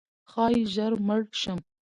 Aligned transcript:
ښایي 0.31 0.61
ژر 0.73 0.93
مړ 1.07 1.21
شم؛ 1.41 1.59